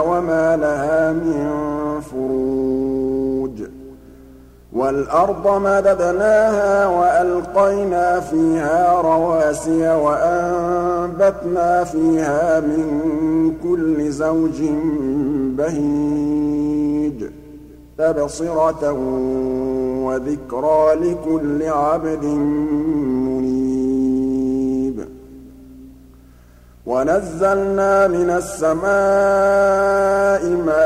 [0.00, 1.36] وَمَا لَهَا مِن
[2.00, 3.05] فُرُوجٍ.
[4.76, 12.84] وَالْأَرْضَ مَدَدْنَاهَا وَأَلْقَيْنَا فِيهَا رَوَاسِيَ وَأَنبَتْنَا فِيهَا مِن
[13.62, 14.62] كُلِّ زَوْجٍ
[15.58, 17.30] بَهِيجٍ
[17.98, 18.92] تَبْصِرَةً
[20.06, 22.24] وَذِكْرَىٰ لِكُلِّ عَبْدٍ
[23.28, 24.96] مُّنِيبٍ
[26.86, 28.82] وَنَزَّلْنَا مِنَ السَّمَاءِ
[30.66, 30.85] مَاءً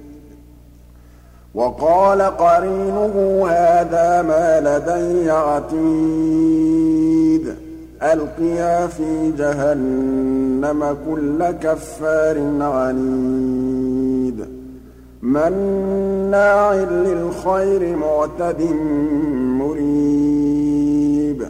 [1.55, 7.55] وَقَالَ قَرِينُهُ هَٰذَا مَا لَدَيَّ عَتِيدٌ.
[8.03, 14.45] أَلْقِيَا فِي جَهَنَّمَ كُلَّ كَفَّارٍ عَنِيدٍ.
[15.21, 18.61] مَّنَّاعٍ لِّلْخَيْرِ مُعْتَدٍ
[19.35, 21.43] مُّرِيبٍ.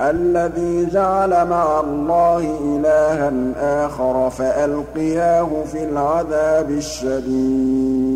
[0.00, 3.52] الَّذِي جَعَلَ مَعَ اللَّهِ إِلَٰهًا
[3.86, 8.15] آخَرَ فَأَلْقِيَاهُ فِي الْعَذَابِ الشَّدِيدِ.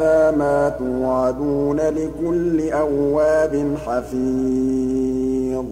[0.00, 5.64] هَٰذَا مَا تُوعَدُونَ لِكُلِّ أَوَّابٍ حَفِيظٍ.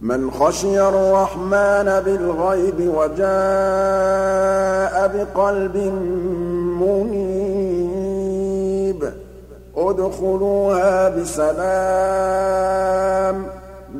[0.00, 3.26] مَّنْ خَشِيَ الرَّحْمَٰنَ بِالْغَيْبِ وَجَاءَ
[5.14, 5.76] بِقَلْبٍ
[6.82, 9.04] مُّنِيبٍ.
[9.76, 11.56] ادْخُلُوهَا بِسَلَامٍ
[13.44, 13.46] ۖ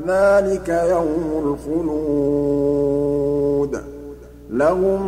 [0.07, 3.81] ذَٰلِكَ يَوْمُ الْخُلُودِ.
[4.49, 5.01] لَهُم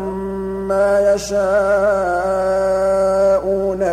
[0.68, 2.89] مَّا يَشَاءُونَ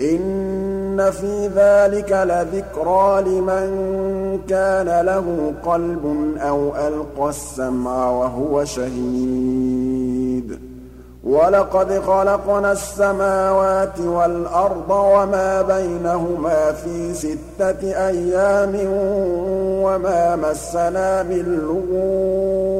[0.00, 3.68] إِنَّ فِي ذَٰلِكَ لَذِكْرَىٰ لِمَن
[4.48, 10.58] كَانَ لَهُ قَلْبٌ أَوْ أَلْقَى السَّمْعَ وَهُوَ شَهِيدٌ.
[11.24, 18.74] وَلَقَدْ خَلَقْنَا السَّمَاوَاتِ وَالْأَرْضَ وَمَا بَيْنَهُمَا فِي سِتَّةِ أَيَّامٍ
[19.84, 22.79] وَمَا مَسَّنَا مِن لُّغُوبٍ.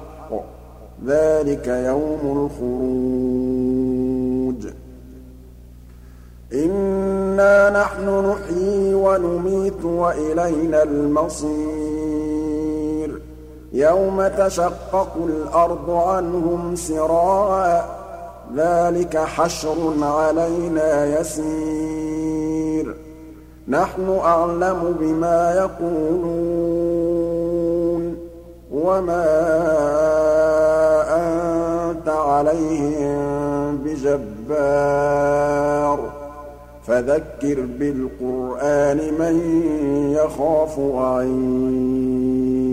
[1.05, 2.81] ذَٰلِكَ يَوْمُ الْخُرُوجِ.
[6.53, 11.61] إِنَّا نَحْنُ نُحْيِي وَنُمِيتُ وَإِلَيْنَا الْمَصِيرُ.
[13.73, 17.85] يَوْمَ تَشَقَّقُ الْأَرْضُ عَنْهُمْ سِرَاعًا ۚ
[18.55, 22.95] ذَٰلِكَ حَشْرٌ عَلَيْنَا يَسِيرٌ.
[23.67, 26.90] نَّحْنُ أَعْلَمُ بِمَا يَقُولُونَ.
[28.81, 29.41] وَمَا
[32.41, 35.19] عَلَيْهِم بِجَبَّارٍ
[36.09, 36.11] ۖ
[36.87, 39.35] فَذَكِّرْ بِالْقُرْآنِ مَن
[40.15, 42.70] يَخَافُ وَعِيدِ